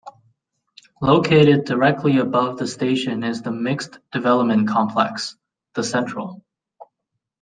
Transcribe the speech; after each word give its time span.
Located 0.99 1.65
directly 1.65 2.17
above 2.17 2.57
the 2.57 2.65
station 2.65 3.23
is 3.23 3.43
the 3.43 3.51
mixed 3.51 3.99
development 4.11 4.67
complex, 4.67 5.37
The 5.75 5.83
Central. 5.83 6.43